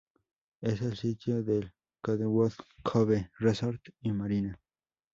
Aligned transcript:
Es 0.61 0.81
el 0.81 0.97
sitio 0.97 1.43
del 1.43 1.73
"Cottonwood 2.01 2.53
Cove 2.81 3.29
Resort 3.37 3.81
y 4.01 4.11
Marina". 4.11 4.59